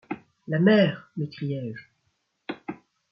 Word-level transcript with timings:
La 0.47 0.57
mer! 0.57 1.11
m’écriai-je. 1.15 1.83